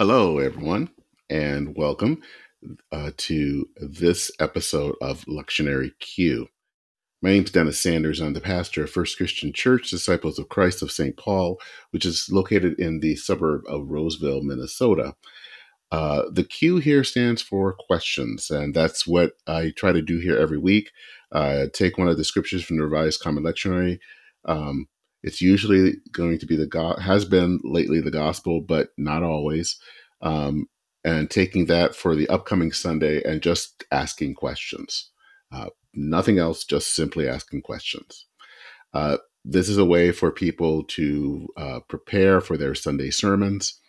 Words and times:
Hello, 0.00 0.38
everyone, 0.38 0.88
and 1.28 1.76
welcome 1.76 2.22
uh, 2.90 3.10
to 3.18 3.68
this 3.76 4.30
episode 4.40 4.94
of 5.02 5.26
Lectionary 5.26 5.90
Q. 5.98 6.48
My 7.20 7.32
name 7.32 7.44
is 7.44 7.50
Dennis 7.50 7.78
Sanders. 7.78 8.18
I'm 8.18 8.32
the 8.32 8.40
pastor 8.40 8.84
of 8.84 8.90
First 8.90 9.18
Christian 9.18 9.52
Church, 9.52 9.90
Disciples 9.90 10.38
of 10.38 10.48
Christ 10.48 10.80
of 10.80 10.90
St. 10.90 11.18
Paul, 11.18 11.60
which 11.90 12.06
is 12.06 12.30
located 12.30 12.80
in 12.80 13.00
the 13.00 13.14
suburb 13.14 13.60
of 13.68 13.90
Roseville, 13.90 14.40
Minnesota. 14.40 15.16
Uh, 15.92 16.22
the 16.32 16.44
Q 16.44 16.78
here 16.78 17.04
stands 17.04 17.42
for 17.42 17.74
questions, 17.74 18.50
and 18.50 18.72
that's 18.72 19.06
what 19.06 19.32
I 19.46 19.74
try 19.76 19.92
to 19.92 20.00
do 20.00 20.18
here 20.18 20.38
every 20.38 20.56
week. 20.56 20.92
Uh, 21.30 21.66
take 21.74 21.98
one 21.98 22.08
of 22.08 22.16
the 22.16 22.24
scriptures 22.24 22.64
from 22.64 22.78
the 22.78 22.84
Revised 22.84 23.20
Common 23.20 23.44
Lectionary. 23.44 23.98
Um, 24.46 24.88
it's 25.22 25.40
usually 25.40 25.96
going 26.12 26.38
to 26.38 26.46
be 26.46 26.56
the 26.56 26.66
God 26.66 26.98
has 27.00 27.24
been 27.24 27.60
lately 27.62 28.00
the 28.00 28.10
gospel, 28.10 28.60
but 28.60 28.88
not 28.96 29.22
always. 29.22 29.78
Um, 30.22 30.66
and 31.04 31.30
taking 31.30 31.66
that 31.66 31.94
for 31.94 32.14
the 32.14 32.28
upcoming 32.28 32.72
Sunday 32.72 33.22
and 33.22 33.42
just 33.42 33.84
asking 33.90 34.34
questions. 34.34 35.10
Uh, 35.50 35.68
nothing 35.94 36.38
else, 36.38 36.64
just 36.64 36.94
simply 36.94 37.26
asking 37.28 37.62
questions. 37.62 38.26
Uh, 38.92 39.16
this 39.44 39.68
is 39.68 39.78
a 39.78 39.84
way 39.84 40.12
for 40.12 40.30
people 40.30 40.84
to 40.84 41.48
uh, 41.56 41.80
prepare 41.88 42.40
for 42.40 42.56
their 42.56 42.74
Sunday 42.74 43.10
sermons. 43.10 43.80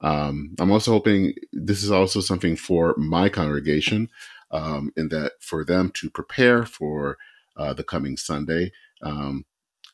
Um, 0.00 0.54
I'm 0.58 0.72
also 0.72 0.90
hoping 0.90 1.34
this 1.52 1.82
is 1.82 1.90
also 1.90 2.20
something 2.20 2.56
for 2.56 2.94
my 2.96 3.28
congregation, 3.28 4.08
um, 4.50 4.92
in 4.96 5.08
that 5.10 5.32
for 5.40 5.64
them 5.64 5.90
to 5.94 6.10
prepare 6.10 6.66
for 6.66 7.16
uh, 7.56 7.72
the 7.72 7.84
coming 7.84 8.16
Sunday. 8.16 8.72
Um, 9.02 9.44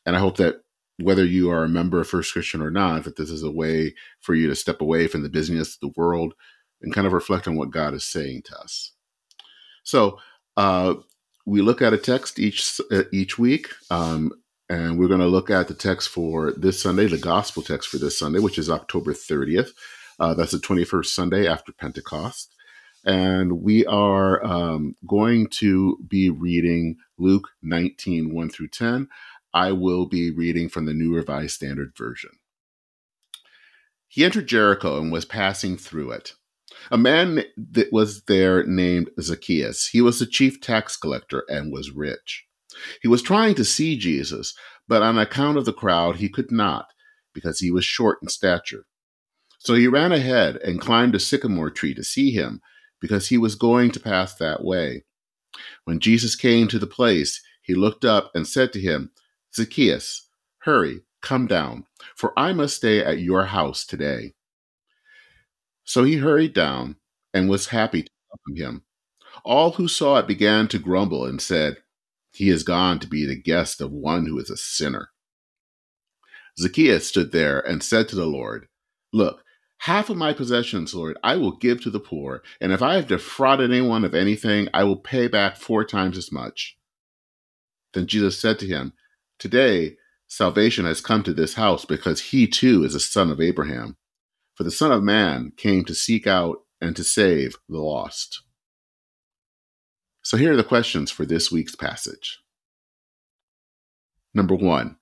and 0.05 0.15
I 0.15 0.19
hope 0.19 0.37
that 0.37 0.62
whether 1.01 1.25
you 1.25 1.49
are 1.49 1.63
a 1.63 1.69
member 1.69 1.99
of 1.99 2.07
First 2.07 2.33
Christian 2.33 2.61
or 2.61 2.69
not, 2.69 3.03
that 3.03 3.17
this 3.17 3.29
is 3.29 3.43
a 3.43 3.51
way 3.51 3.95
for 4.19 4.35
you 4.35 4.47
to 4.47 4.55
step 4.55 4.81
away 4.81 5.07
from 5.07 5.23
the 5.23 5.29
busyness 5.29 5.75
of 5.75 5.79
the 5.81 5.93
world 5.99 6.33
and 6.81 6.93
kind 6.93 7.07
of 7.07 7.13
reflect 7.13 7.47
on 7.47 7.55
what 7.55 7.71
God 7.71 7.93
is 7.93 8.05
saying 8.05 8.43
to 8.45 8.59
us. 8.59 8.91
So 9.83 10.19
uh, 10.57 10.95
we 11.45 11.61
look 11.61 11.81
at 11.81 11.93
a 11.93 11.97
text 11.97 12.39
each 12.39 12.79
uh, 12.91 13.03
each 13.11 13.39
week, 13.39 13.69
um, 13.89 14.31
and 14.69 14.97
we're 14.97 15.07
going 15.07 15.19
to 15.19 15.27
look 15.27 15.49
at 15.49 15.67
the 15.67 15.73
text 15.73 16.09
for 16.09 16.51
this 16.53 16.81
Sunday, 16.81 17.07
the 17.07 17.17
gospel 17.17 17.63
text 17.63 17.89
for 17.89 17.97
this 17.97 18.17
Sunday, 18.17 18.39
which 18.39 18.57
is 18.57 18.69
October 18.69 19.13
30th. 19.13 19.71
Uh, 20.19 20.33
that's 20.33 20.51
the 20.51 20.57
21st 20.57 21.07
Sunday 21.07 21.47
after 21.47 21.71
Pentecost. 21.73 22.53
And 23.05 23.61
we 23.61 23.85
are 23.85 24.43
um, 24.45 24.95
going 25.05 25.47
to 25.47 25.97
be 26.07 26.29
reading 26.29 26.97
Luke 27.17 27.49
19, 27.61 28.33
1 28.33 28.49
through 28.49 28.69
10. 28.69 29.09
I 29.53 29.71
will 29.71 30.05
be 30.07 30.31
reading 30.31 30.69
from 30.69 30.85
the 30.85 30.93
New 30.93 31.15
Revised 31.15 31.55
Standard 31.55 31.93
Version. 31.97 32.31
He 34.07 34.23
entered 34.23 34.47
Jericho 34.47 34.99
and 34.99 35.11
was 35.11 35.25
passing 35.25 35.77
through 35.77 36.11
it. 36.11 36.33
A 36.91 36.97
man 36.97 37.43
that 37.55 37.93
was 37.93 38.23
there 38.23 38.65
named 38.65 39.09
Zacchaeus. 39.21 39.87
He 39.87 40.01
was 40.01 40.19
the 40.19 40.25
chief 40.25 40.59
tax 40.59 40.97
collector 40.97 41.43
and 41.47 41.71
was 41.71 41.91
rich. 41.91 42.45
He 43.01 43.07
was 43.07 43.21
trying 43.21 43.55
to 43.55 43.65
see 43.65 43.97
Jesus, 43.97 44.55
but 44.87 45.03
on 45.03 45.17
account 45.17 45.57
of 45.57 45.65
the 45.65 45.73
crowd, 45.73 46.17
he 46.17 46.29
could 46.29 46.51
not, 46.51 46.87
because 47.33 47.59
he 47.59 47.71
was 47.71 47.85
short 47.85 48.19
in 48.21 48.29
stature. 48.29 48.85
So 49.59 49.75
he 49.75 49.87
ran 49.87 50.11
ahead 50.11 50.57
and 50.57 50.81
climbed 50.81 51.15
a 51.15 51.19
sycamore 51.19 51.69
tree 51.69 51.93
to 51.93 52.03
see 52.03 52.31
him, 52.31 52.61
because 52.99 53.27
he 53.27 53.37
was 53.37 53.55
going 53.55 53.91
to 53.91 53.99
pass 53.99 54.35
that 54.35 54.63
way. 54.63 55.05
When 55.85 55.99
Jesus 55.99 56.35
came 56.35 56.67
to 56.67 56.79
the 56.79 56.87
place, 56.87 57.41
he 57.61 57.75
looked 57.75 58.03
up 58.03 58.31
and 58.33 58.47
said 58.47 58.73
to 58.73 58.81
him, 58.81 59.11
Zacchaeus, 59.55 60.29
hurry, 60.59 61.01
come 61.21 61.47
down, 61.47 61.85
for 62.15 62.37
I 62.37 62.53
must 62.53 62.75
stay 62.77 63.03
at 63.03 63.19
your 63.19 63.45
house 63.45 63.85
today. 63.85 64.33
So 65.83 66.03
he 66.03 66.17
hurried 66.17 66.53
down 66.53 66.97
and 67.33 67.49
was 67.49 67.67
happy 67.67 68.03
to 68.03 68.09
welcome 68.29 68.55
him. 68.55 68.83
All 69.43 69.71
who 69.71 69.87
saw 69.87 70.17
it 70.17 70.27
began 70.27 70.67
to 70.69 70.79
grumble 70.79 71.25
and 71.25 71.41
said, 71.41 71.77
He 72.31 72.49
has 72.49 72.63
gone 72.63 72.99
to 72.99 73.07
be 73.07 73.25
the 73.25 73.39
guest 73.39 73.81
of 73.81 73.91
one 73.91 74.25
who 74.25 74.39
is 74.39 74.49
a 74.49 74.57
sinner. 74.57 75.09
Zacchaeus 76.57 77.07
stood 77.07 77.31
there 77.31 77.59
and 77.59 77.83
said 77.83 78.07
to 78.09 78.15
the 78.15 78.27
Lord, 78.27 78.67
Look, 79.11 79.43
half 79.79 80.09
of 80.09 80.17
my 80.17 80.33
possessions, 80.33 80.93
Lord, 80.93 81.17
I 81.23 81.35
will 81.35 81.57
give 81.57 81.81
to 81.81 81.89
the 81.89 81.99
poor, 81.99 82.43
and 82.61 82.71
if 82.71 82.81
I 82.81 82.95
have 82.95 83.07
defrauded 83.07 83.71
anyone 83.71 84.05
of 84.05 84.15
anything, 84.15 84.69
I 84.73 84.83
will 84.83 84.97
pay 84.97 85.27
back 85.27 85.57
four 85.57 85.83
times 85.83 86.17
as 86.17 86.31
much. 86.31 86.77
Then 87.93 88.07
Jesus 88.07 88.39
said 88.39 88.59
to 88.59 88.67
him, 88.67 88.93
Today, 89.43 89.97
salvation 90.25 90.85
has 90.85 91.01
come 91.01 91.21
to 91.23 91.33
this 91.33 91.55
house 91.55 91.83
because 91.83 92.31
he 92.31 92.47
too 92.47 92.85
is 92.85 92.95
a 92.95 92.99
son 93.01 93.29
of 93.29 93.41
Abraham. 93.41 93.97
For 94.55 94.63
the 94.63 94.71
Son 94.71 94.89
of 94.89 95.03
Man 95.03 95.51
came 95.57 95.83
to 95.83 95.93
seek 95.93 96.25
out 96.25 96.59
and 96.79 96.95
to 96.95 97.03
save 97.03 97.57
the 97.67 97.81
lost. 97.81 98.41
So 100.21 100.37
here 100.37 100.53
are 100.53 100.55
the 100.55 100.63
questions 100.63 101.11
for 101.11 101.25
this 101.25 101.51
week's 101.51 101.75
passage. 101.75 102.39
Number 104.33 104.55
one. 104.55 104.95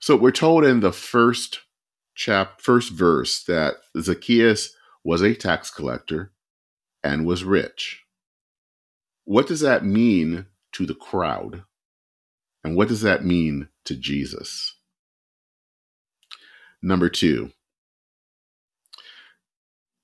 So 0.00 0.16
we're 0.16 0.30
told 0.30 0.66
in 0.66 0.80
the 0.80 0.92
first 0.92 1.60
chap 2.14 2.60
first 2.60 2.92
verse 2.92 3.42
that 3.44 3.76
Zacchaeus 3.98 4.76
was 5.02 5.22
a 5.22 5.34
tax 5.34 5.70
collector 5.70 6.34
and 7.02 7.24
was 7.24 7.42
rich. 7.42 8.02
What 9.24 9.46
does 9.46 9.60
that 9.60 9.82
mean 9.82 10.44
to 10.72 10.84
the 10.84 10.94
crowd? 10.94 11.64
And 12.64 12.74
what 12.76 12.88
does 12.88 13.02
that 13.02 13.24
mean 13.24 13.68
to 13.84 13.94
Jesus? 13.94 14.74
Number 16.82 17.08
two, 17.08 17.52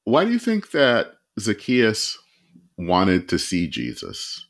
why 0.05 0.25
do 0.25 0.31
you 0.31 0.39
think 0.39 0.71
that 0.71 1.15
Zacchaeus 1.39 2.19
wanted 2.77 3.29
to 3.31 3.39
see 3.39 3.67
Jesus? 3.67 4.47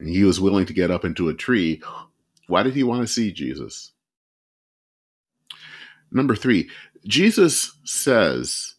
And 0.00 0.08
he 0.08 0.24
was 0.24 0.40
willing 0.40 0.66
to 0.66 0.72
get 0.72 0.90
up 0.90 1.04
into 1.04 1.28
a 1.28 1.34
tree. 1.34 1.80
Why 2.48 2.62
did 2.62 2.74
he 2.74 2.82
want 2.82 3.02
to 3.02 3.12
see 3.12 3.32
Jesus? 3.32 3.92
Number 6.10 6.34
three, 6.34 6.70
Jesus 7.06 7.76
says 7.84 8.74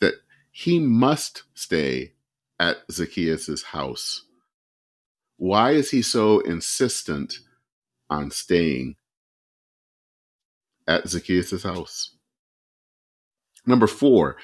that 0.00 0.14
he 0.50 0.78
must 0.78 1.42
stay 1.54 2.12
at 2.58 2.78
Zacchaeus' 2.90 3.62
house. 3.64 4.24
Why 5.36 5.72
is 5.72 5.90
he 5.90 6.02
so 6.02 6.40
insistent 6.40 7.40
on 8.12 8.30
staying 8.30 8.96
at 10.86 11.08
Zacchaeus' 11.08 11.62
house. 11.62 12.14
Number 13.66 13.86
four, 13.86 14.36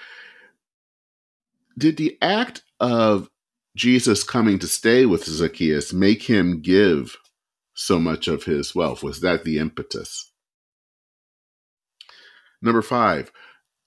did 1.77 1.97
the 1.97 2.17
act 2.23 2.63
of 2.81 3.29
Jesus 3.77 4.25
coming 4.25 4.59
to 4.59 4.67
stay 4.67 5.07
with 5.07 5.25
Zacchaeus 5.25 5.93
make 5.93 6.23
him 6.23 6.61
give 6.61 7.17
so 7.75 7.99
much 7.99 8.27
of 8.27 8.45
his 8.45 8.75
wealth? 8.75 9.03
Was 9.03 9.21
that 9.21 9.45
the 9.45 9.59
impetus? 9.59 10.33
Number 12.61 12.83
five, 12.83 13.31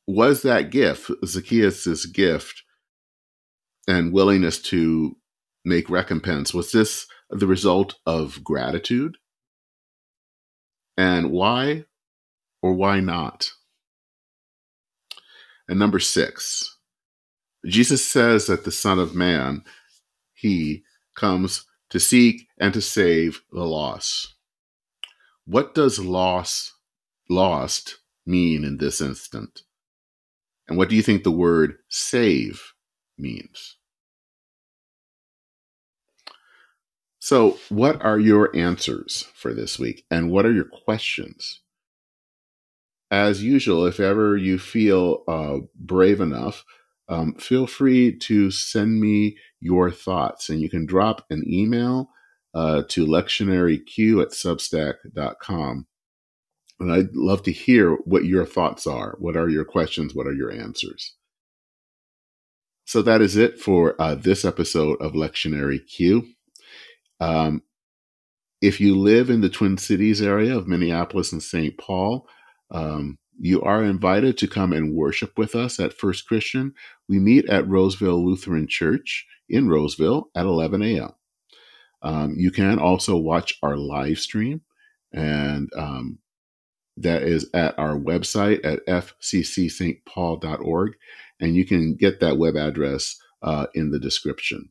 was 0.08 0.44
that 0.44 0.72
gift, 0.72 1.12
Zacchaeus' 1.26 2.06
gift 2.06 2.64
and 3.88 4.14
willingness 4.14 4.62
to 4.62 5.18
make 5.66 5.90
recompense, 5.90 6.54
was 6.54 6.72
this 6.72 7.08
the 7.30 7.48
result 7.48 7.96
of 8.06 8.44
gratitude? 8.44 9.18
And 10.98 11.32
why 11.32 11.86
or 12.62 12.74
why 12.74 13.00
not? 13.00 13.52
And 15.68 15.80
number 15.80 16.00
six, 16.00 16.78
Jesus 17.66 18.06
says 18.06 18.48
that 18.48 18.64
the 18.66 18.72
Son 18.72 19.00
of 19.00 19.16
Man, 19.16 19.64
he 20.34 20.84
comes 21.16 21.66
to 21.90 22.00
seek 22.00 22.48
and 22.58 22.74
to 22.74 22.82
save 22.82 23.42
the 23.52 23.64
lost. 23.64 24.36
What 25.46 25.76
does 25.76 26.00
loss, 26.00 26.74
lost 27.30 28.00
mean 28.26 28.64
in 28.64 28.78
this 28.78 29.02
instant? 29.02 29.62
And 30.68 30.78
what 30.78 30.90
do 30.90 30.96
you 30.96 31.02
think 31.02 31.24
the 31.24 31.32
word 31.32 31.78
save 31.90 32.74
means? 33.18 33.78
So, 37.32 37.58
what 37.70 38.04
are 38.04 38.20
your 38.20 38.54
answers 38.54 39.30
for 39.34 39.54
this 39.54 39.80
week? 39.80 40.04
And 40.12 40.30
what 40.32 40.46
are 40.46 40.52
your 40.52 40.66
questions? 40.66 41.62
As 43.10 43.42
usual, 43.42 43.86
if 43.86 44.02
ever 44.02 44.36
you 44.36 44.60
feel 44.60 45.24
uh, 45.30 45.60
brave 45.74 46.20
enough, 46.20 46.66
um, 47.08 47.36
feel 47.36 47.68
free 47.68 48.18
to 48.18 48.52
send 48.52 49.00
me 49.00 49.38
your 49.62 49.90
thoughts. 49.90 50.50
And 50.50 50.60
you 50.60 50.70
can 50.70 50.86
drop 50.86 51.26
an 51.30 51.46
email 51.48 52.10
uh, 52.54 52.84
to 52.90 53.06
lectionaryq 53.06 54.22
at 54.22 54.32
substack.com. 54.32 55.88
And 56.82 56.92
I'd 56.92 57.16
love 57.16 57.44
to 57.44 57.54
hear 57.54 57.94
what 58.04 58.26
your 58.26 58.46
thoughts 58.46 58.86
are. 58.86 59.16
What 59.20 59.38
are 59.38 59.48
your 59.48 59.64
questions? 59.64 60.14
What 60.14 60.28
are 60.28 60.36
your 60.36 60.52
answers? 60.52 61.16
So 62.84 63.02
that 63.04 63.22
is 63.22 63.38
it 63.38 63.58
for 63.58 63.96
uh, 64.02 64.16
this 64.16 64.44
episode 64.44 65.02
of 65.02 65.14
Lectionary 65.14 65.80
Q. 65.88 66.28
Um, 67.22 67.62
if 68.62 68.82
you 68.82 68.98
live 68.98 69.30
in 69.30 69.42
the 69.42 69.50
Twin 69.50 69.78
Cities 69.78 70.22
area 70.22 70.58
of 70.58 70.68
Minneapolis 70.68 71.32
and 71.32 71.42
St. 71.42 71.78
Paul, 71.78 72.28
um, 72.72 73.18
you 73.40 73.62
are 73.62 73.84
invited 73.84 74.38
to 74.38 74.48
come 74.48 74.74
and 74.74 74.94
worship 74.94 75.38
with 75.38 75.56
us 75.56 75.80
at 75.80 75.94
First 75.94 76.28
Christian. 76.28 76.74
We 77.08 77.20
meet 77.20 77.50
at 77.50 77.68
Roseville 77.68 78.24
Lutheran 78.24 78.68
Church 78.68 79.26
in 79.50 79.70
Roseville 79.70 80.30
at 80.36 80.46
11 80.46 80.84
a.m. 80.84 81.12
Um, 82.02 82.36
you 82.38 82.52
can 82.52 82.80
also 82.80 83.16
watch 83.16 83.58
our 83.62 83.78
live 83.78 84.18
stream, 84.18 84.62
and 85.14 85.70
um, 85.78 86.20
that 86.98 87.24
is 87.24 87.50
at 87.54 87.78
our 87.78 87.96
website 87.96 88.66
at 88.66 88.86
fccsaintpaul.org. 88.88 90.94
And 91.40 91.56
you 91.56 91.66
can 91.66 91.96
get 91.96 92.20
that 92.20 92.38
web 92.38 92.56
address 92.56 93.18
uh, 93.42 93.68
in 93.74 93.92
the 93.92 94.00
description. 94.00 94.70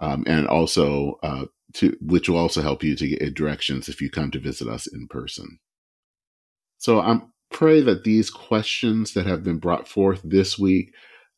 Um, 0.00 0.24
and 0.26 0.46
also, 0.46 1.18
uh, 1.22 1.46
to, 1.74 1.96
which 2.00 2.28
will 2.28 2.38
also 2.38 2.62
help 2.62 2.82
you 2.84 2.96
to 2.96 3.08
get 3.08 3.34
directions 3.34 3.88
if 3.88 4.00
you 4.00 4.10
come 4.10 4.30
to 4.32 4.40
visit 4.40 4.68
us 4.68 4.86
in 4.86 5.08
person. 5.08 5.58
So 6.78 7.00
I 7.00 7.20
pray 7.50 7.80
that 7.82 8.04
these 8.04 8.30
questions 8.30 9.14
that 9.14 9.26
have 9.26 9.44
been 9.44 9.58
brought 9.58 9.88
forth 9.88 10.20
this 10.24 10.58
week, 10.58 10.92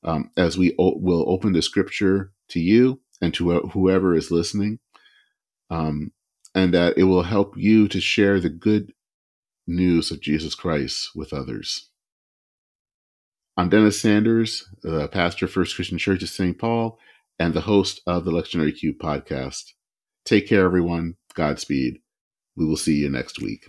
um, 0.05 0.31
as 0.37 0.59
we 0.59 0.75
o- 0.79 0.99
will 0.99 1.25
open 1.29 1.53
the 1.53 1.63
scripture 1.63 2.33
to 2.51 2.61
you 2.61 3.01
and 3.21 3.33
to 3.35 3.61
whoever 3.61 4.15
is 4.15 4.31
listening, 4.31 4.79
um, 5.71 6.13
and 6.55 6.75
that 6.75 6.99
it 6.99 7.05
will 7.05 7.23
help 7.23 7.57
you 7.57 7.89
to 7.89 8.01
share 8.01 8.41
the 8.41 8.51
good 8.51 8.93
news 9.67 10.11
of 10.11 10.21
Jesus 10.21 10.55
Christ 10.55 11.11
with 11.15 11.33
others. 11.33 11.91
I'm 13.57 13.71
Dennis 13.71 14.01
Sanders, 14.01 14.69
pastor 15.13 15.49
First 15.49 15.77
Christian 15.77 15.99
Church 15.99 16.23
of 16.23 16.29
St. 16.29 16.59
Paul, 16.59 16.99
and 17.39 17.55
the 17.55 17.63
host 17.63 18.01
of 18.07 18.25
the 18.25 18.31
Lectionary 18.31 18.77
Q 18.77 18.95
podcast. 18.95 19.73
Take 20.25 20.49
care, 20.49 20.65
everyone. 20.65 21.15
Godspeed. 21.35 21.99
We 22.57 22.67
will 22.67 22.77
see 22.77 22.95
you 22.95 23.11
next 23.11 23.41
week. 23.41 23.67